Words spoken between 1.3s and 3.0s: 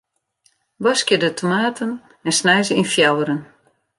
tomaten en snij se yn